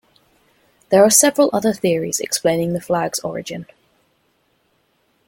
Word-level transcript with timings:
There 0.89 1.03
are 1.03 1.11
several 1.11 1.51
other 1.53 1.73
theories 1.73 2.19
explaining 2.19 2.73
the 2.73 2.81
flag's 2.81 3.19
origin. 3.19 3.67